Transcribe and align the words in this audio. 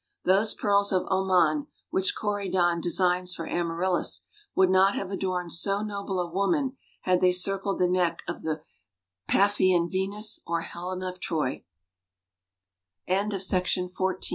Those 0.25 0.55
pearls 0.55 0.91
of 0.91 1.05
Oman 1.11 1.67
which 1.91 2.15
Corydon 2.15 2.81
designs 2.81 3.35
for 3.35 3.47
Amaryllis 3.47 4.23
would 4.55 4.71
not 4.71 4.95
have 4.95 5.11
adorned 5.11 5.53
so 5.53 5.83
noble 5.83 6.19
a 6.19 6.25
woman 6.27 6.75
had 7.01 7.21
they 7.21 7.31
circled 7.31 7.77
the 7.77 7.87
neck 7.87 8.23
of 8.27 8.41
the 8.41 8.63
Paphian 9.27 9.87
Venus 9.91 10.39
or 10.47 10.61
Helen 10.61 11.03
of 11.03 11.19
Troy. 11.19 11.63
WENDELL 13.07 13.37
PHILLIPS 13.39 13.53
AT 13.77 13.89
HARVARD. 13.95 14.25